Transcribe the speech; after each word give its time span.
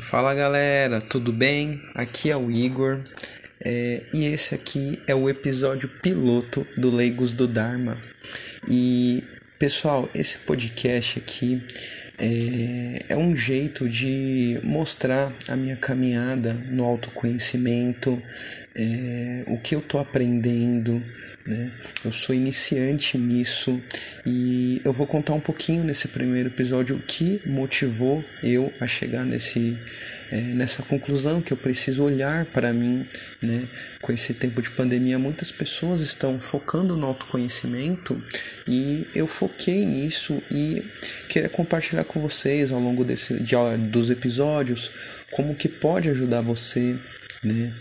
Fala 0.00 0.34
galera, 0.34 1.00
tudo 1.00 1.32
bem? 1.32 1.82
Aqui 1.94 2.30
é 2.30 2.36
o 2.36 2.50
Igor 2.50 3.00
é, 3.60 4.04
e 4.14 4.24
esse 4.26 4.54
aqui 4.54 5.02
é 5.06 5.14
o 5.14 5.28
episódio 5.28 5.88
piloto 5.88 6.66
do 6.76 6.90
Leigos 6.90 7.32
do 7.32 7.46
Dharma. 7.46 7.98
E 8.68 9.22
pessoal, 9.58 10.08
esse 10.14 10.38
podcast 10.38 11.18
aqui 11.18 11.60
é, 12.16 13.06
é 13.08 13.16
um 13.16 13.34
jeito 13.34 13.88
de 13.88 14.60
mostrar 14.62 15.32
a 15.48 15.56
minha 15.56 15.74
caminhada 15.74 16.54
no 16.54 16.84
autoconhecimento, 16.84 18.22
é, 18.74 19.42
o 19.48 19.58
que 19.58 19.74
eu 19.74 19.80
tô 19.80 19.98
aprendendo, 19.98 21.02
né? 21.44 21.72
Eu 22.04 22.12
sou 22.12 22.34
iniciante 22.34 23.18
nisso 23.18 23.82
e 24.24 24.80
eu 24.84 24.92
vou 24.92 25.08
contar 25.08 25.34
um 25.34 25.40
pouquinho 25.40 25.82
nesse 25.82 26.06
primeiro 26.06 26.50
episódio 26.50 26.96
o 26.96 27.02
que 27.02 27.42
motivou 27.44 28.24
eu 28.42 28.72
a 28.80 28.86
chegar 28.86 29.24
nesse 29.24 29.76
é, 30.30 30.40
nessa 30.40 30.82
conclusão 30.82 31.40
que 31.40 31.52
eu 31.52 31.56
preciso 31.56 32.04
olhar 32.04 32.46
para 32.46 32.72
mim, 32.72 33.06
né? 33.42 33.68
Com 34.00 34.12
esse 34.12 34.34
tempo 34.34 34.60
de 34.60 34.70
pandemia, 34.70 35.18
muitas 35.18 35.50
pessoas 35.50 36.00
estão 36.00 36.38
focando 36.38 36.96
no 36.96 37.06
autoconhecimento 37.06 38.22
e 38.66 39.06
eu 39.14 39.26
foquei 39.26 39.84
nisso 39.84 40.42
e 40.50 40.82
queria 41.28 41.48
compartilhar 41.48 42.04
com 42.04 42.20
vocês 42.20 42.72
ao 42.72 42.80
longo 42.80 43.04
desse, 43.04 43.40
de, 43.40 43.54
dos 43.90 44.10
episódios 44.10 44.92
como 45.30 45.54
que 45.54 45.68
pode 45.68 46.08
ajudar 46.08 46.40
você, 46.40 46.98
né? 47.42 47.74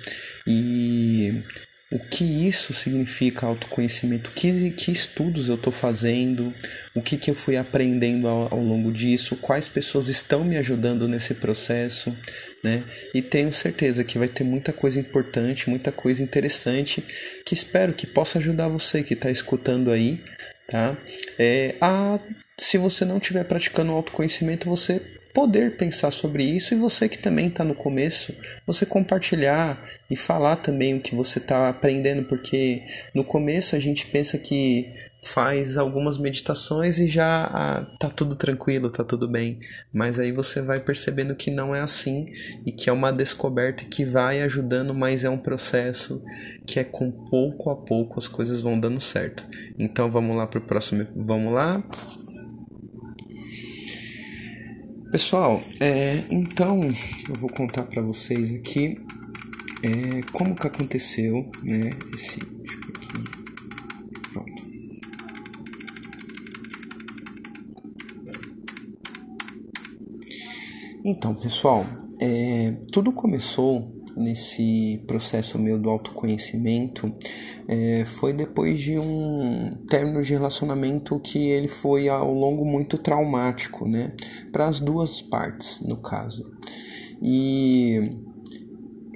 E 0.46 1.44
o 1.90 2.00
que 2.00 2.48
isso 2.48 2.74
significa 2.74 3.46
autoconhecimento, 3.46 4.32
que, 4.32 4.72
que 4.72 4.92
estudos 4.92 5.48
eu 5.48 5.56
estou 5.56 5.72
fazendo, 5.72 6.54
o 6.94 7.02
que, 7.02 7.16
que 7.16 7.32
eu 7.32 7.36
fui 7.36 7.56
aprendendo 7.56 8.28
ao, 8.28 8.54
ao, 8.54 8.62
longo 8.62 8.92
disso, 8.92 9.38
quais 9.38 9.70
pessoas 9.70 10.10
estão 10.10 10.44
me 10.44 10.58
ajudando 10.58 11.08
nesse 11.08 11.34
processo, 11.34 12.16
né? 12.62 12.84
E 13.14 13.22
tenho 13.22 13.54
certeza 13.54 14.04
que 14.04 14.18
vai 14.18 14.28
ter 14.28 14.44
muita 14.44 14.74
coisa 14.74 15.00
importante, 15.00 15.70
muita 15.70 15.92
coisa 15.92 16.22
interessante 16.22 17.02
que 17.46 17.54
espero 17.54 17.94
que 17.94 18.06
possa 18.06 18.38
ajudar 18.38 18.68
você 18.68 19.02
que 19.02 19.14
está 19.14 19.32
escutando 19.32 19.90
aí, 19.90 20.22
tá? 20.68 20.98
É, 21.40 21.76
a, 21.80 22.20
se 22.60 22.78
você 22.78 23.06
não 23.06 23.18
estiver 23.18 23.46
praticando 23.46 23.94
autoconhecimento, 23.94 24.68
você 24.68 25.17
poder 25.38 25.78
pensar 25.78 26.10
sobre 26.10 26.44
isso 26.44 26.74
e 26.74 26.78
você 26.78 27.08
que 27.08 27.20
também 27.20 27.46
está 27.46 27.64
no 27.64 27.76
começo, 27.76 28.34
você 28.66 28.88
compartilhar 28.88 29.80
e 30.10 30.16
falar 30.16 30.56
também 30.56 30.96
o 30.96 31.00
que 31.00 31.14
você 31.14 31.38
está 31.38 31.70
aprendendo, 31.70 32.24
porque 32.24 32.82
no 33.14 33.24
começo 33.24 33.76
a 33.76 33.80
gente 33.80 34.08
pensa 34.08 34.40
que 34.40 34.92
faz 35.22 35.78
algumas 35.78 36.18
meditações 36.18 36.98
e 36.98 37.08
já 37.08 37.44
ah, 37.54 37.86
tá 38.00 38.10
tudo 38.10 38.36
tranquilo, 38.36 38.90
tá 38.90 39.04
tudo 39.04 39.28
bem, 39.28 39.60
mas 39.94 40.18
aí 40.18 40.32
você 40.32 40.60
vai 40.60 40.80
percebendo 40.80 41.36
que 41.36 41.52
não 41.52 41.76
é 41.76 41.82
assim 41.82 42.32
e 42.66 42.72
que 42.72 42.90
é 42.90 42.94
uma 42.94 43.12
descoberta 43.12 43.86
que 43.86 44.04
vai 44.04 44.42
ajudando, 44.42 44.92
mas 44.92 45.24
é 45.24 45.30
um 45.30 45.38
processo 45.38 46.20
que 46.66 46.80
é 46.80 46.84
com 46.84 47.12
pouco 47.12 47.70
a 47.70 47.76
pouco 47.76 48.18
as 48.18 48.28
coisas 48.28 48.62
vão 48.62 48.80
dando 48.80 49.00
certo. 49.00 49.46
Então 49.78 50.10
vamos 50.10 50.36
lá 50.36 50.48
pro 50.48 50.62
próximo, 50.62 51.06
vamos 51.16 51.54
lá. 51.54 51.84
Pessoal, 55.12 55.64
é, 55.80 56.22
então 56.30 56.82
eu 57.30 57.36
vou 57.36 57.50
contar 57.50 57.84
para 57.84 58.02
vocês 58.02 58.54
aqui 58.54 59.00
é, 59.82 60.22
como 60.34 60.54
que 60.54 60.68
aconteceu, 60.68 61.50
né? 61.64 61.92
Esse 62.14 62.40
tipo 62.40 62.92
aqui, 62.94 63.24
pronto. 64.34 64.64
Então, 71.06 71.34
pessoal, 71.36 71.86
é, 72.20 72.74
tudo 72.92 73.14
começou 73.14 73.96
nesse 74.18 75.02
processo 75.08 75.58
meu 75.58 75.80
do 75.80 75.90
autoconhecimento 75.90 77.16
é, 77.68 78.06
foi 78.06 78.32
depois 78.32 78.80
de 78.80 78.98
um 78.98 79.76
término 79.90 80.22
de 80.22 80.34
relacionamento 80.34 81.20
que 81.20 81.50
ele 81.50 81.68
foi 81.68 82.08
ao 82.08 82.34
longo 82.34 82.64
muito 82.66 82.98
traumático, 82.98 83.88
né? 83.88 84.14
Para 84.52 84.68
as 84.68 84.80
duas 84.80 85.22
partes, 85.22 85.82
no 85.82 85.98
caso. 85.98 86.50
E 87.22 88.10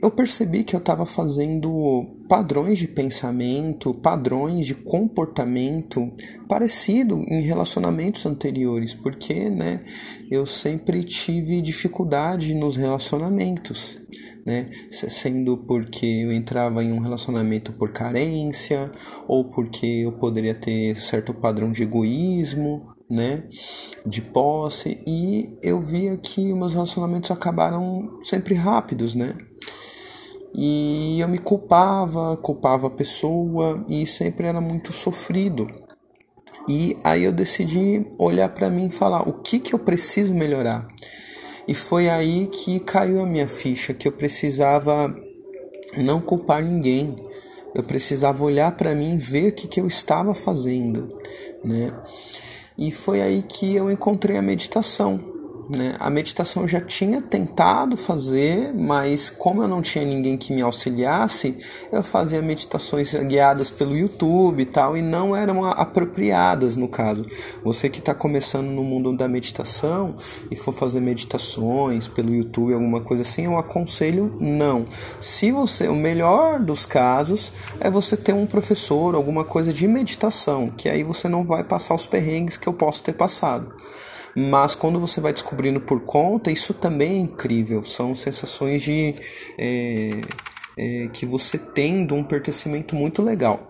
eu 0.02 0.10
percebi 0.10 0.64
que 0.64 0.76
eu 0.76 0.80
estava 0.80 1.06
fazendo 1.06 2.08
padrões 2.28 2.80
de 2.80 2.88
pensamento, 2.88 3.94
padrões 3.94 4.66
de 4.66 4.74
comportamento 4.74 6.12
parecido 6.48 7.24
em 7.28 7.42
relacionamentos 7.42 8.26
anteriores, 8.26 8.94
porque, 8.96 9.50
né, 9.50 9.82
eu 10.30 10.46
sempre 10.46 11.04
tive 11.04 11.62
dificuldade 11.62 12.56
nos 12.56 12.76
relacionamentos 12.76 14.02
né? 14.46 14.70
Sendo 14.90 15.58
porque 15.58 16.06
eu 16.06 16.32
entrava 16.32 16.84
em 16.84 16.92
um 16.92 17.00
relacionamento 17.00 17.74
por 17.74 17.92
carência 17.92 18.92
ou 19.28 19.46
porque 19.46 19.86
eu 19.86 20.12
poderia 20.14 20.56
ter 20.56 20.96
certo 20.96 21.34
padrão 21.34 21.72
de 21.72 21.84
egoísmo, 21.84 22.94
né? 23.10 23.44
De 24.06 24.22
posse 24.22 25.02
e 25.06 25.58
eu 25.62 25.82
via 25.82 26.18
que 26.18 26.54
meus 26.54 26.74
relacionamentos 26.74 27.30
acabaram 27.32 28.20
sempre 28.22 28.56
rápidos, 28.56 29.16
né? 29.16 29.36
E 30.54 31.20
eu 31.20 31.28
me 31.30 31.38
culpava, 31.38 32.36
culpava 32.38 32.88
a 32.88 32.92
pessoa 32.92 33.86
e 33.88 34.06
sempre 34.06 34.48
era 34.48 34.60
muito 34.60 34.92
sofrido. 34.92 35.68
E 36.68 36.98
aí 37.04 37.24
eu 37.24 37.32
decidi 37.32 38.06
olhar 38.18 38.50
para 38.50 38.70
mim 38.70 38.88
e 38.88 38.92
falar 38.92 39.28
o 39.28 39.42
que 39.42 39.60
que 39.60 39.74
eu 39.74 39.80
preciso 39.80 40.34
melhorar. 40.34 40.88
E 41.68 41.76
foi 41.76 42.10
aí 42.10 42.48
que 42.48 42.80
caiu 42.80 43.22
a 43.22 43.26
minha 43.26 43.48
ficha 43.48 43.94
que 43.94 44.08
eu 44.08 44.12
precisava 44.12 45.14
não 45.98 46.22
culpar 46.22 46.64
ninguém. 46.64 47.16
Eu 47.74 47.84
precisava 47.84 48.44
olhar 48.44 48.76
para 48.76 48.94
mim 48.94 49.16
e 49.16 49.18
ver 49.18 49.50
o 49.50 49.52
que, 49.54 49.68
que 49.68 49.80
eu 49.80 49.88
estava 49.88 50.34
fazendo, 50.34 51.18
né? 51.64 51.90
E 52.78 52.92
foi 52.92 53.22
aí 53.22 53.44
que 53.44 53.76
eu 53.76 53.92
encontrei 53.92 54.38
a 54.38 54.42
meditação. 54.42 55.41
Né? 55.74 55.96
A 56.00 56.10
meditação 56.10 56.64
eu 56.64 56.68
já 56.68 56.82
tinha 56.82 57.22
tentado 57.22 57.96
fazer, 57.96 58.74
mas 58.74 59.30
como 59.30 59.64
eu 59.64 59.70
não 59.70 59.82
tinha 59.82 60.04
ninguém 60.04 60.36
que 60.36 60.52
me 60.52 60.62
auxiliasse, 60.62 61.58
eu 61.90 62.04
fazia 62.04 62.42
meditações 62.42 63.16
guiadas 63.16 63.70
pelo 63.70 63.96
YouTube 63.96 64.62
e 64.62 64.66
tal, 64.66 64.98
e 64.98 65.02
não 65.02 65.34
eram 65.34 65.64
apropriadas 65.64 66.76
no 66.76 66.90
caso. 66.90 67.26
Você 67.64 67.88
que 67.88 68.00
está 68.00 68.14
começando 68.14 68.68
no 68.68 68.84
mundo 68.84 69.16
da 69.16 69.30
meditação 69.30 70.14
e 70.50 70.58
for 70.58 70.74
fazer 70.74 71.00
meditações 71.00 72.06
pelo 72.06 72.36
YouTube, 72.36 72.74
alguma 72.74 73.00
coisa 73.00 73.22
assim, 73.22 73.46
eu 73.46 73.58
aconselho 73.58 74.36
não. 74.42 74.86
Se 75.22 75.52
você, 75.54 75.88
o 75.88 75.96
melhor 75.96 76.60
dos 76.60 76.86
casos 76.86 77.54
é 77.80 77.90
você 77.90 78.18
ter 78.18 78.34
um 78.34 78.46
professor, 78.46 79.16
alguma 79.16 79.46
coisa 79.46 79.72
de 79.72 79.88
meditação, 79.88 80.70
que 80.70 80.90
aí 80.90 81.02
você 81.02 81.30
não 81.30 81.46
vai 81.46 81.64
passar 81.64 81.96
os 81.96 82.06
perrengues 82.06 82.58
que 82.58 82.68
eu 82.68 82.74
posso 82.74 83.02
ter 83.04 83.14
passado. 83.14 83.74
Mas 84.36 84.76
quando 84.76 85.00
você 85.00 85.20
vai 85.20 85.34
descobrindo 85.34 85.80
por 85.80 86.02
conta, 86.02 86.52
isso 86.52 86.74
também 86.74 87.12
é 87.12 87.18
incrível. 87.18 87.84
São 87.84 88.16
sensações 88.16 88.82
de 88.82 89.16
é, 89.58 90.22
é, 90.78 91.10
que 91.12 91.26
você 91.26 91.58
tem 91.58 92.06
de 92.06 92.14
um 92.14 92.24
pertencimento 92.24 92.96
muito 92.96 93.22
legal. 93.22 93.70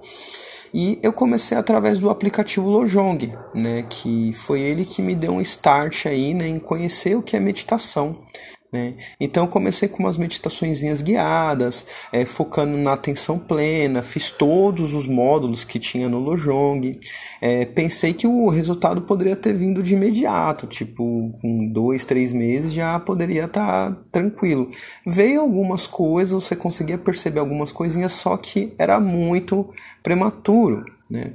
E 0.74 1.00
eu 1.04 1.12
comecei 1.12 1.58
através 1.58 2.00
do 2.00 2.10
aplicativo 2.10 2.70
Lojong, 2.70 3.34
né, 3.54 3.84
que 3.90 4.32
foi 4.34 4.62
ele 4.62 4.86
que 4.86 5.02
me 5.02 5.14
deu 5.14 5.34
um 5.34 5.42
start 5.42 6.06
aí, 6.06 6.34
né, 6.34 6.48
em 6.48 6.60
conhecer 6.60 7.16
o 7.18 7.22
que 7.22 7.36
é 7.36 7.40
meditação. 7.42 8.24
Né? 8.72 8.94
Então 9.20 9.46
comecei 9.48 9.90
com 9.90 10.02
umas 10.02 10.16
meditações 10.16 10.82
guiadas, 11.02 11.86
é, 12.12 12.24
focando 12.24 12.78
na 12.78 12.94
atenção 12.94 13.38
plena, 13.38 14.02
fiz 14.02 14.32
todos 14.32 14.94
os 14.94 15.10
módulos 15.10 15.66
que 15.66 15.78
tinha 15.78 16.08
no 16.08 16.20
Lojong. 16.20 16.98
É, 17.42 17.66
pensei 17.66 18.14
que 18.14 18.26
o 18.26 18.48
resultado 18.48 19.02
poderia 19.02 19.36
ter 19.36 19.54
vindo 19.54 19.84
de 19.84 19.94
imediato, 19.94 20.68
tipo, 20.68 21.34
com 21.42 21.68
dois, 21.68 22.06
três 22.06 22.32
meses 22.32 22.72
já 22.72 22.98
poderia 22.98 23.46
estar 23.46 23.92
tá 23.92 23.98
tranquilo. 24.10 24.72
Veio 25.06 25.42
algumas 25.42 25.86
coisas, 25.86 26.44
você 26.44 26.56
conseguia 26.56 26.98
perceber 26.98 27.42
algumas 27.42 27.74
coisinhas, 27.74 28.14
só 28.14 28.38
que 28.38 28.74
era 28.78 29.02
muito 29.02 29.70
prematuro. 30.02 30.86
Né? 31.10 31.34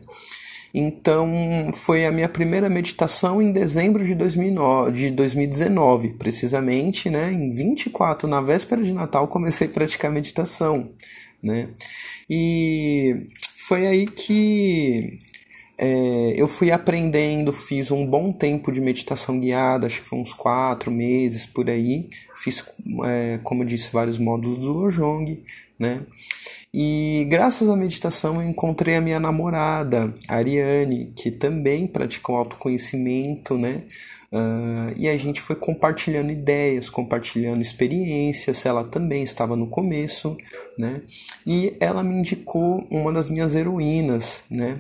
Então, 0.79 1.71
foi 1.73 2.05
a 2.05 2.13
minha 2.13 2.29
primeira 2.29 2.69
meditação 2.69 3.41
em 3.41 3.51
dezembro 3.51 4.05
de, 4.05 4.15
2009, 4.15 4.93
de 4.93 5.11
2019, 5.11 6.11
precisamente, 6.19 7.09
né? 7.09 7.33
Em 7.33 7.49
24, 7.49 8.29
na 8.29 8.43
véspera 8.43 8.83
de 8.83 8.93
Natal, 8.93 9.27
comecei 9.27 9.69
a 9.69 9.71
praticar 9.71 10.13
meditação, 10.13 10.85
né? 11.43 11.71
E 12.29 13.29
foi 13.57 13.87
aí 13.87 14.05
que 14.05 15.19
é, 15.79 16.35
eu 16.37 16.47
fui 16.47 16.71
aprendendo, 16.71 17.55
fiz 17.55 17.91
um 17.91 18.07
bom 18.07 18.31
tempo 18.31 18.71
de 18.71 18.83
meditação 18.83 19.41
guiada, 19.41 19.87
acho 19.87 20.03
que 20.03 20.07
foi 20.07 20.19
uns 20.19 20.35
quatro 20.35 20.91
meses 20.91 21.47
por 21.47 21.71
aí. 21.71 22.11
Fiz, 22.35 22.63
é, 23.07 23.41
como 23.43 23.65
disse, 23.65 23.91
vários 23.91 24.19
módulos 24.19 24.59
do 24.59 24.75
Lojong, 24.75 25.43
né? 25.79 26.01
E 26.73 27.27
graças 27.31 27.69
à 27.69 27.77
meditação 27.77 28.41
eu 28.41 28.49
encontrei 28.49 28.97
a 28.97 29.01
minha 29.01 29.21
namorada, 29.21 30.13
a 30.29 30.37
Ariane, 30.37 31.13
que 31.17 31.31
também 31.31 31.87
praticou 31.87 32.37
autoconhecimento, 32.37 33.57
né? 33.57 33.85
Uh, 34.33 34.93
e 34.99 35.09
a 35.09 35.17
gente 35.17 35.41
foi 35.41 35.57
compartilhando 35.57 36.31
ideias, 36.31 36.91
compartilhando 36.91 37.63
experiências. 37.63 38.67
Ela 38.67 38.85
também 38.85 39.23
estava 39.23 39.57
no 39.57 39.69
começo, 39.69 40.37
né? 40.79 41.03
E 41.47 41.77
ela 41.81 42.03
me 42.03 42.17
indicou 42.17 42.87
uma 42.91 43.13
das 43.13 43.31
minhas 43.31 43.55
heroínas, 43.55 44.45
né? 44.51 44.79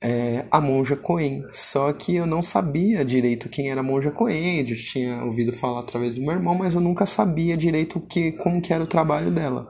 É, 0.00 0.44
a 0.50 0.60
Monja 0.60 0.94
Coen. 0.94 1.44
Só 1.50 1.92
que 1.92 2.14
eu 2.14 2.24
não 2.24 2.40
sabia 2.40 3.04
direito 3.04 3.48
quem 3.48 3.70
era 3.70 3.80
a 3.80 3.82
Monja 3.84 4.12
Coen. 4.12 4.60
Eu 4.60 4.76
tinha 4.76 5.24
ouvido 5.24 5.52
falar 5.52 5.80
através 5.80 6.14
do 6.14 6.22
meu 6.22 6.32
irmão, 6.32 6.54
mas 6.54 6.74
eu 6.74 6.80
nunca 6.80 7.04
sabia 7.04 7.56
direito 7.56 8.00
que, 8.00 8.32
como 8.32 8.62
que 8.62 8.72
era 8.72 8.84
o 8.84 8.86
trabalho 8.86 9.30
dela, 9.30 9.66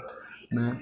né? 0.50 0.78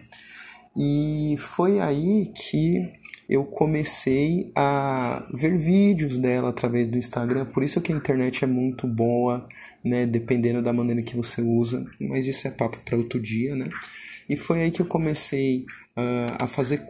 E 0.77 1.37
foi 1.39 1.81
aí 1.81 2.31
que 2.35 2.93
eu 3.29 3.45
comecei 3.45 4.53
a 4.55 5.27
ver 5.33 5.57
vídeos 5.57 6.19
dela 6.19 6.51
através 6.51 6.87
do 6.87 6.99
Instagram. 6.99 7.47
Por 7.47 7.63
isso 7.63 7.81
que 7.81 7.93
a 7.93 7.97
internet 7.97 8.45
é 8.45 8.47
muito 8.47 8.87
boa, 8.87 9.49
né? 9.83 10.07
Dependendo 10.07 10.63
da 10.63 10.73
maneira 10.73 11.03
que 11.03 11.17
você 11.17 11.41
usa. 11.41 11.85
Mas 12.01 12.29
isso 12.29 12.47
é 12.47 12.51
papo 12.51 12.79
para 12.85 12.97
outro 12.97 13.19
dia, 13.19 13.57
né? 13.57 13.69
E 14.29 14.37
foi 14.37 14.63
aí 14.63 14.71
que 14.71 14.83
eu 14.83 14.87
comecei 14.87 15.65
uh, 15.97 16.37
a 16.39 16.47
fazer 16.47 16.83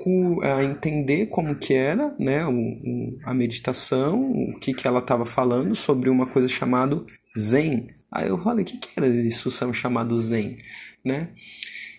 a 0.42 0.64
entender 0.64 1.26
como 1.26 1.54
que 1.54 1.72
era, 1.72 2.14
né? 2.18 2.44
O, 2.44 2.50
o, 2.52 3.18
a 3.24 3.32
meditação, 3.32 4.30
o 4.32 4.58
que 4.58 4.74
que 4.74 4.86
ela 4.86 4.98
estava 4.98 5.24
falando 5.24 5.74
sobre 5.74 6.10
uma 6.10 6.26
coisa 6.26 6.48
chamada 6.48 7.02
Zen. 7.38 7.86
Aí 8.10 8.28
eu 8.28 8.42
falei, 8.42 8.64
o 8.64 8.66
que 8.66 8.78
que 8.78 8.88
era 8.96 9.06
isso 9.06 9.50
chamado 9.72 10.20
Zen, 10.20 10.58
né? 11.04 11.30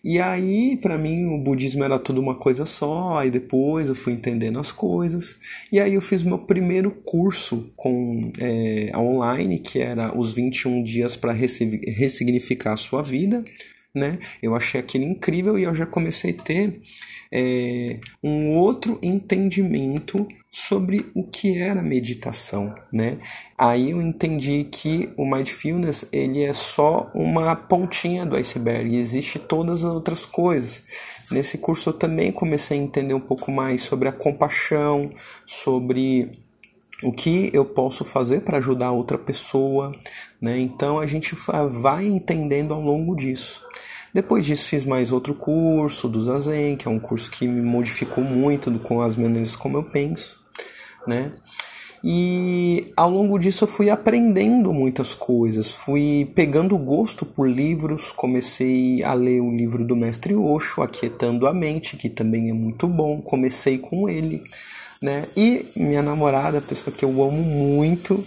E 0.10 0.22
aí, 0.22 0.78
para 0.78 0.98
mim, 0.98 1.26
o 1.26 1.38
budismo 1.38 1.84
era 1.84 2.00
tudo 2.00 2.22
uma 2.22 2.34
coisa 2.34 2.66
só, 2.66 3.18
aí 3.18 3.30
depois 3.30 3.90
eu 3.90 3.96
fui 3.96 4.14
entendendo 4.14 4.58
as 4.58 4.72
coisas. 4.72 5.36
E 5.70 5.82
aí 5.82 5.96
eu 5.96 6.02
fiz 6.02 6.24
meu 6.24 6.40
primeiro 6.40 6.92
curso 6.92 7.74
com 7.76 8.32
é, 8.40 8.90
online, 8.96 9.60
que 9.60 9.80
era 9.80 10.18
os 10.18 10.32
21 10.32 10.82
dias 10.82 11.18
para 11.18 11.34
ressignificar 11.34 12.72
a 12.72 12.78
sua 12.78 13.04
vida. 13.04 13.44
Né? 13.98 14.20
Eu 14.44 14.56
achei 14.56 14.80
aquilo 14.80 15.06
incrível 15.06 15.58
e 15.58 15.64
eu 15.64 15.74
já 15.74 15.86
comecei 15.86 16.32
a 16.32 16.44
ter 16.44 16.80
é, 17.32 18.00
um 18.24 18.56
outro 18.56 19.00
entendimento 19.02 20.28
sobre 20.52 21.06
o 21.14 21.24
que 21.24 21.58
era 21.58 21.82
meditação, 21.82 22.74
né? 22.92 23.18
Aí 23.58 23.92
eu 23.92 24.02
entendi 24.02 24.64
que 24.64 25.14
o 25.18 25.26
mindfulness 25.26 26.08
ele 26.12 26.44
é 26.44 26.54
só 26.54 27.12
uma 27.14 27.56
pontinha 27.56 28.26
do 28.26 28.36
iceberg, 28.36 28.96
existe 28.96 29.40
todas 29.40 29.84
as 29.84 29.94
outras 29.94 30.26
coisas. 30.26 30.84
Nesse 31.30 31.58
curso 31.58 31.90
eu 31.90 31.94
também 31.94 32.32
comecei 32.32 32.80
a 32.80 32.82
entender 32.82 33.14
um 33.14 33.20
pouco 33.20 33.52
mais 33.52 33.82
sobre 33.82 34.08
a 34.08 34.14
compaixão, 34.14 35.12
sobre 35.46 36.32
o 37.04 37.12
que 37.12 37.52
eu 37.54 37.66
posso 37.66 38.04
fazer 38.04 38.42
para 38.42 38.58
ajudar 38.58 38.92
outra 38.92 39.18
pessoa, 39.18 39.92
né? 40.42 40.58
Então 40.60 40.98
a 40.98 41.06
gente 41.06 41.36
vai 41.70 42.08
entendendo 42.08 42.74
ao 42.74 42.82
longo 42.82 43.16
disso. 43.16 43.62
Depois 44.18 44.44
disso 44.44 44.66
fiz 44.66 44.84
mais 44.84 45.12
outro 45.12 45.36
curso 45.36 46.10
do 46.10 46.20
Zazen, 46.20 46.76
que 46.76 46.88
é 46.88 46.92
um 46.92 46.98
curso 46.98 47.30
que 47.30 47.48
me 47.48 47.62
modificou 47.62 48.24
muito 48.24 48.72
com 48.80 49.00
as 49.00 49.16
maneiras 49.16 49.56
como 49.56 49.78
eu 49.78 49.84
penso 49.84 50.40
né? 51.08 51.32
E 52.04 52.92
ao 52.96 53.12
longo 53.12 53.38
disso 53.38 53.64
eu 53.66 53.68
fui 53.68 53.92
aprendendo 53.92 54.74
muitas 54.74 55.14
coisas, 55.14 55.72
fui 55.72 56.32
pegando 56.34 56.76
gosto 56.80 57.28
por 57.28 57.48
livros, 57.48 58.12
comecei 58.12 59.04
a 59.04 59.14
ler 59.14 59.40
o 59.40 59.56
livro 59.56 59.84
do 59.84 59.96
Mestre 59.96 60.36
Osho, 60.36 60.82
Aquietando 60.82 61.46
a 61.46 61.54
Mente, 61.54 61.96
que 61.96 62.10
também 62.10 62.50
é 62.50 62.54
muito 62.54 62.88
bom, 62.88 63.22
comecei 63.22 63.78
com 63.78 64.10
ele, 64.10 64.44
né? 65.00 65.26
E 65.38 65.64
minha 65.76 66.02
namorada, 66.02 66.60
pessoa 66.60 66.96
que 66.96 67.06
eu 67.06 67.10
amo 67.24 67.44
muito, 67.44 68.24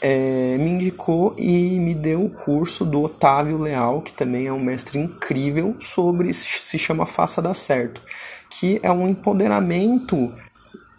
é, 0.00 0.56
me 0.58 0.70
indicou 0.70 1.34
e 1.36 1.78
me 1.78 1.94
deu 1.94 2.24
o 2.24 2.30
curso 2.30 2.84
do 2.84 3.02
Otávio 3.02 3.58
Leal, 3.58 4.02
que 4.02 4.12
também 4.12 4.46
é 4.46 4.52
um 4.52 4.60
mestre 4.60 4.98
incrível, 4.98 5.76
sobre 5.80 6.32
se 6.32 6.78
chama 6.78 7.06
Faça 7.06 7.42
Dar 7.42 7.54
Certo, 7.54 8.00
que 8.48 8.80
é 8.82 8.90
um 8.90 9.08
empoderamento 9.08 10.32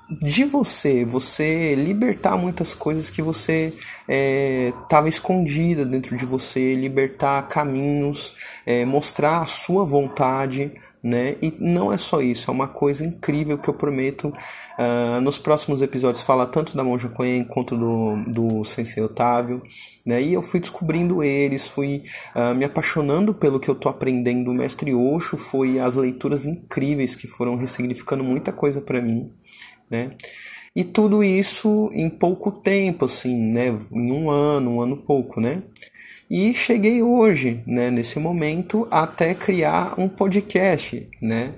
de 0.10 0.44
você, 0.44 1.06
você 1.06 1.76
libertar 1.76 2.36
muitas 2.36 2.74
coisas 2.74 3.10
que 3.10 3.22
você 3.22 3.72
estava 4.08 5.08
é, 5.08 5.10
escondida 5.10 5.86
dentro 5.86 6.18
de 6.18 6.26
você, 6.26 6.74
libertar 6.74 7.48
caminhos, 7.48 8.34
é, 8.66 8.86
mostrar 8.86 9.42
a 9.42 9.46
sua 9.46 9.86
vontade, 9.86 10.72
né? 11.02 11.36
E 11.42 11.54
não 11.60 11.94
é 11.94 11.98
só 11.98 12.22
isso, 12.22 12.50
é 12.50 12.54
uma 12.54 12.68
coisa 12.68 13.06
incrível 13.06 13.58
que 13.58 13.70
eu 13.70 13.74
prometo 13.74 14.34
uh, 14.78 15.22
nos 15.22 15.38
próximos 15.38 15.82
episódios 15.82 16.24
falar 16.24 16.48
tanto 16.48 16.76
da 16.76 16.84
Monja 16.84 17.08
Coen 17.08 17.46
quanto 17.46 17.78
do, 17.78 18.16
do 18.28 18.66
Sensei 18.66 19.02
Otávio, 19.02 19.62
né? 20.06 20.22
E 20.22 20.34
eu 20.34 20.42
fui 20.42 20.60
descobrindo 20.60 21.24
eles, 21.24 21.70
fui 21.70 22.04
uh, 22.36 22.54
me 22.54 22.66
apaixonando 22.66 23.34
pelo 23.34 23.60
que 23.60 23.70
eu 23.70 23.76
tô 23.76 23.88
aprendendo. 23.88 24.52
O 24.52 24.54
Mestre 24.56 24.94
Osho 24.94 25.38
foi 25.38 25.80
as 25.80 25.96
leituras 25.96 26.46
incríveis 26.46 27.16
que 27.16 27.28
foram 27.28 27.56
ressignificando 27.56 28.24
muita 28.24 28.52
coisa 28.52 28.82
para 28.82 29.02
mim 29.02 29.32
né? 29.90 30.12
E 30.76 30.84
tudo 30.84 31.24
isso 31.24 31.90
em 31.94 32.10
pouco 32.10 32.52
tempo, 32.52 33.06
assim, 33.06 33.36
né? 33.36 33.68
Em 33.92 34.12
um 34.12 34.30
ano, 34.30 34.76
um 34.76 34.82
ano 34.82 34.98
pouco, 34.98 35.42
né? 35.42 35.64
E 36.30 36.54
cheguei 36.54 37.02
hoje, 37.02 37.64
né, 37.66 37.90
nesse 37.90 38.20
momento, 38.20 38.88
até 38.92 39.34
criar 39.34 40.00
um 40.00 40.08
podcast, 40.08 41.10
né? 41.22 41.56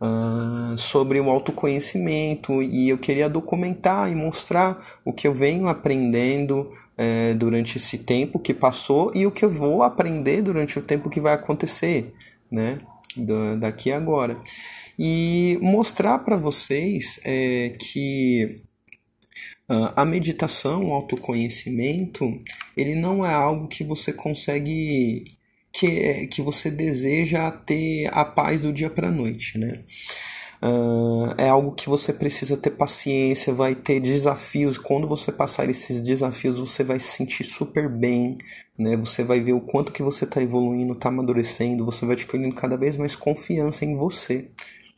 Uh, 0.00 0.76
sobre 0.76 1.20
o 1.20 1.30
autoconhecimento 1.30 2.62
e 2.62 2.88
eu 2.88 2.98
queria 2.98 3.28
documentar 3.28 4.10
e 4.10 4.14
mostrar 4.14 4.76
o 5.04 5.12
que 5.12 5.26
eu 5.26 5.32
venho 5.32 5.68
aprendendo 5.68 6.70
é, 6.98 7.32
durante 7.32 7.78
esse 7.78 7.98
tempo 7.98 8.38
que 8.38 8.52
passou 8.52 9.12
e 9.14 9.26
o 9.26 9.30
que 9.30 9.44
eu 9.44 9.50
vou 9.50 9.82
aprender 9.82 10.42
durante 10.42 10.78
o 10.78 10.82
tempo 10.82 11.08
que 11.08 11.20
vai 11.20 11.32
acontecer, 11.32 12.12
né? 12.50 12.78
daqui 13.60 13.92
agora 13.92 14.36
e 14.98 15.58
mostrar 15.60 16.18
para 16.20 16.36
vocês 16.36 17.20
é, 17.24 17.76
que 17.78 18.62
uh, 19.68 19.92
a 19.96 20.04
meditação, 20.04 20.86
o 20.86 20.92
autoconhecimento, 20.92 22.24
ele 22.76 22.94
não 22.94 23.24
é 23.24 23.32
algo 23.32 23.68
que 23.68 23.84
você 23.84 24.12
consegue 24.12 25.24
que, 25.72 26.26
que 26.28 26.40
você 26.40 26.70
deseja 26.70 27.50
ter 27.50 28.08
a 28.12 28.24
paz 28.24 28.60
do 28.60 28.72
dia 28.72 28.88
para 28.88 29.08
a 29.08 29.12
noite, 29.12 29.58
né? 29.58 29.82
Uh, 30.62 31.34
é 31.36 31.48
algo 31.48 31.72
que 31.72 31.90
você 31.90 32.10
precisa 32.10 32.56
ter 32.56 32.70
paciência, 32.70 33.52
vai 33.52 33.74
ter 33.74 34.00
desafios. 34.00 34.78
Quando 34.78 35.06
você 35.06 35.30
passar 35.30 35.68
esses 35.68 36.00
desafios, 36.00 36.58
você 36.58 36.82
vai 36.82 36.98
se 36.98 37.08
sentir 37.08 37.44
super 37.44 37.88
bem, 37.88 38.38
né? 38.78 38.96
Você 38.96 39.22
vai 39.22 39.40
ver 39.40 39.52
o 39.52 39.60
quanto 39.60 39.92
que 39.92 40.02
você 40.02 40.24
está 40.24 40.40
evoluindo, 40.40 40.94
está 40.94 41.10
amadurecendo, 41.10 41.84
você 41.84 42.06
vai 42.06 42.14
adquirindo 42.14 42.54
cada 42.54 42.78
vez 42.78 42.96
mais 42.96 43.14
confiança 43.14 43.84
em 43.84 43.94
você, 43.96 44.48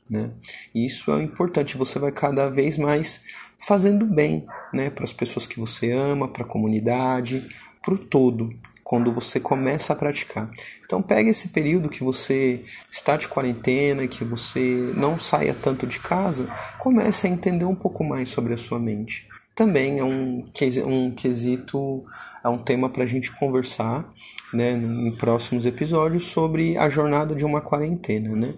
né? 0.08 0.30
E 0.74 0.86
isso 0.86 1.12
é 1.12 1.22
importante, 1.22 1.76
você 1.76 1.98
vai 1.98 2.12
cada 2.12 2.48
vez 2.48 2.78
mais 2.78 3.22
fazendo 3.58 4.04
bem 4.04 4.44
né? 4.72 4.90
para 4.90 5.04
as 5.04 5.12
pessoas 5.12 5.46
que 5.46 5.58
você 5.58 5.92
ama, 5.92 6.28
para 6.28 6.44
a 6.44 6.48
comunidade, 6.48 7.46
para 7.82 7.94
o 7.94 7.98
todo, 7.98 8.50
quando 8.84 9.12
você 9.12 9.40
começa 9.40 9.92
a 9.92 9.96
praticar. 9.96 10.48
Então 10.84 11.02
pegue 11.02 11.30
esse 11.30 11.48
período 11.48 11.88
que 11.88 12.04
você 12.04 12.64
está 12.90 13.16
de 13.16 13.26
quarentena, 13.26 14.06
que 14.06 14.24
você 14.24 14.92
não 14.96 15.18
saia 15.18 15.54
tanto 15.54 15.86
de 15.86 15.98
casa, 15.98 16.48
comece 16.78 17.26
a 17.26 17.30
entender 17.30 17.64
um 17.64 17.74
pouco 17.74 18.04
mais 18.04 18.28
sobre 18.28 18.54
a 18.54 18.56
sua 18.56 18.78
mente. 18.78 19.28
Também 19.56 19.98
é 19.98 20.04
um, 20.04 20.46
um 20.84 21.10
quesito, 21.10 22.04
é 22.44 22.48
um 22.48 22.58
tema 22.58 22.88
para 22.88 23.04
a 23.04 23.06
gente 23.06 23.32
conversar 23.32 24.06
né, 24.52 24.72
em 24.72 25.10
próximos 25.12 25.64
episódios 25.64 26.24
sobre 26.24 26.76
a 26.76 26.88
jornada 26.88 27.34
de 27.34 27.44
uma 27.44 27.60
quarentena. 27.60 28.36
Né? 28.36 28.54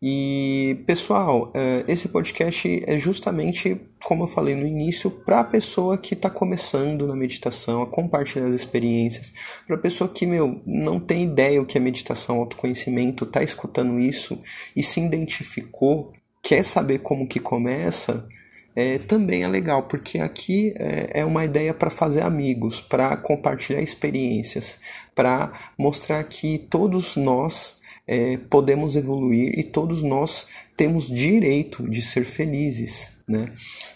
E 0.00 0.82
pessoal, 0.86 1.50
é, 1.54 1.84
esse 1.88 2.08
podcast 2.08 2.82
é 2.86 2.98
justamente, 2.98 3.80
como 4.04 4.24
eu 4.24 4.28
falei 4.28 4.54
no 4.54 4.66
início, 4.66 5.10
para 5.10 5.40
a 5.40 5.44
pessoa 5.44 5.96
que 5.96 6.12
está 6.12 6.28
começando 6.28 7.06
na 7.06 7.16
meditação, 7.16 7.80
a 7.80 7.86
compartilhar 7.86 8.46
as 8.46 8.52
experiências, 8.52 9.32
para 9.66 9.76
a 9.76 9.78
pessoa 9.78 10.10
que 10.10 10.26
meu 10.26 10.60
não 10.66 11.00
tem 11.00 11.24
ideia 11.24 11.62
o 11.62 11.64
que 11.64 11.78
é 11.78 11.80
meditação, 11.80 12.38
autoconhecimento, 12.38 13.24
está 13.24 13.42
escutando 13.42 13.98
isso 13.98 14.38
e 14.76 14.82
se 14.82 15.00
identificou, 15.00 16.12
quer 16.42 16.62
saber 16.62 16.98
como 16.98 17.26
que 17.26 17.40
começa, 17.40 18.28
é, 18.76 18.98
também 18.98 19.44
é 19.44 19.48
legal, 19.48 19.84
porque 19.84 20.18
aqui 20.18 20.74
é, 20.76 21.20
é 21.20 21.24
uma 21.24 21.46
ideia 21.46 21.72
para 21.72 21.88
fazer 21.88 22.20
amigos, 22.20 22.82
para 22.82 23.16
compartilhar 23.16 23.80
experiências, 23.80 24.78
para 25.14 25.50
mostrar 25.78 26.22
que 26.24 26.58
todos 26.58 27.16
nós 27.16 27.85
é, 28.06 28.36
podemos 28.36 28.94
evoluir 28.94 29.58
e 29.58 29.62
todos 29.64 30.02
nós 30.02 30.46
temos 30.76 31.08
direito 31.08 31.88
de 31.88 32.00
ser 32.02 32.24
felizes, 32.24 33.12
né? 33.26 33.52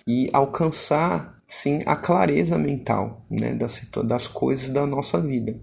E 0.07 0.29
alcançar, 0.33 1.41
sim, 1.47 1.81
a 1.87 1.95
clareza 1.95 2.59
mental, 2.59 3.25
né? 3.31 3.55
Das, 3.55 3.81
das 4.05 4.27
coisas 4.27 4.71
da 4.71 4.87
nossa 4.87 5.21
vida. 5.21 5.57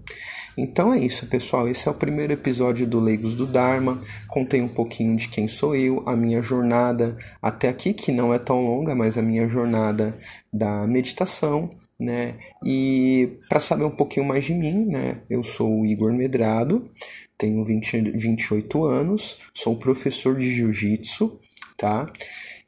Então 0.56 0.92
é 0.92 0.98
isso, 0.98 1.26
pessoal. 1.26 1.68
Esse 1.68 1.86
é 1.86 1.90
o 1.90 1.94
primeiro 1.94 2.32
episódio 2.32 2.86
do 2.86 2.98
Leigos 2.98 3.34
do 3.34 3.46
Dharma. 3.46 4.00
Contei 4.26 4.60
um 4.60 4.68
pouquinho 4.68 5.16
de 5.16 5.28
quem 5.28 5.46
sou 5.46 5.76
eu, 5.76 6.02
a 6.06 6.16
minha 6.16 6.42
jornada 6.42 7.16
até 7.40 7.68
aqui, 7.68 7.92
que 7.92 8.10
não 8.10 8.32
é 8.34 8.38
tão 8.38 8.64
longa, 8.64 8.94
mas 8.94 9.16
a 9.16 9.22
minha 9.22 9.46
jornada 9.48 10.12
da 10.52 10.86
meditação, 10.86 11.70
né? 11.98 12.36
E 12.64 13.38
para 13.48 13.60
saber 13.60 13.84
um 13.84 13.90
pouquinho 13.90 14.24
mais 14.26 14.44
de 14.44 14.54
mim, 14.54 14.86
né? 14.86 15.22
Eu 15.28 15.42
sou 15.42 15.80
o 15.80 15.86
Igor 15.86 16.12
Medrado, 16.12 16.88
tenho 17.36 17.64
20, 17.64 18.12
28 18.12 18.84
anos, 18.84 19.38
sou 19.52 19.76
professor 19.76 20.36
de 20.36 20.48
jiu-jitsu, 20.48 21.38
tá? 21.76 22.10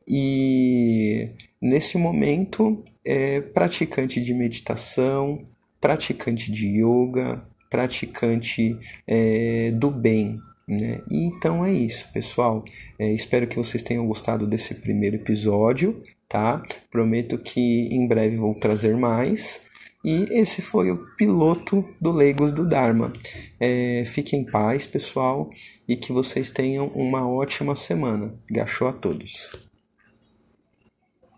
E 0.06 1.30
nesse 1.60 1.96
momento 1.96 2.82
é 3.04 3.40
praticante 3.40 4.20
de 4.20 4.34
meditação, 4.34 5.44
praticante 5.80 6.50
de 6.50 6.66
yoga, 6.82 7.44
praticante 7.70 8.76
é, 9.06 9.70
do 9.70 9.90
bem. 9.90 10.38
Né? 10.66 11.02
Então 11.10 11.64
é 11.64 11.72
isso, 11.72 12.08
pessoal. 12.12 12.64
É, 12.98 13.10
espero 13.12 13.46
que 13.46 13.56
vocês 13.56 13.82
tenham 13.82 14.06
gostado 14.06 14.46
desse 14.46 14.74
primeiro 14.74 15.16
episódio, 15.16 16.02
tá? 16.28 16.62
Prometo 16.90 17.38
que 17.38 17.88
em 17.90 18.06
breve 18.06 18.36
vou 18.36 18.58
trazer 18.58 18.96
mais. 18.96 19.62
E 20.04 20.24
esse 20.30 20.62
foi 20.62 20.90
o 20.90 21.06
piloto 21.16 21.86
do 22.00 22.10
Legos 22.10 22.52
do 22.54 22.66
Dharma. 22.66 23.12
É, 23.58 24.02
fiquem 24.06 24.40
em 24.40 24.44
paz, 24.44 24.86
pessoal, 24.86 25.50
e 25.86 25.94
que 25.94 26.12
vocês 26.12 26.50
tenham 26.50 26.88
uma 26.88 27.28
ótima 27.28 27.76
semana. 27.76 28.34
Gachou 28.50 28.88
a 28.88 28.92
todos. 28.92 29.69